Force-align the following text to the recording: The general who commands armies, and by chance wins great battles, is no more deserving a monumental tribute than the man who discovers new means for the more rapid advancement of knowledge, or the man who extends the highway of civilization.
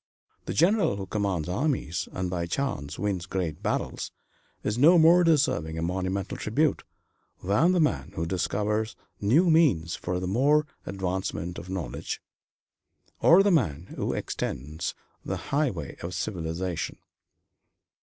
The 0.47 0.53
general 0.55 0.95
who 0.95 1.05
commands 1.05 1.47
armies, 1.47 2.09
and 2.11 2.27
by 2.27 2.47
chance 2.47 2.97
wins 2.97 3.27
great 3.27 3.61
battles, 3.61 4.11
is 4.63 4.75
no 4.79 4.97
more 4.97 5.23
deserving 5.23 5.77
a 5.77 5.83
monumental 5.83 6.37
tribute 6.37 6.81
than 7.43 7.71
the 7.71 7.79
man 7.79 8.13
who 8.15 8.25
discovers 8.25 8.95
new 9.19 9.51
means 9.51 9.95
for 9.95 10.19
the 10.19 10.25
more 10.25 10.61
rapid 10.85 10.95
advancement 10.95 11.59
of 11.59 11.69
knowledge, 11.69 12.19
or 13.19 13.43
the 13.43 13.51
man 13.51 13.93
who 13.95 14.11
extends 14.11 14.95
the 15.23 15.37
highway 15.37 15.95
of 15.97 16.15
civilization. 16.15 16.97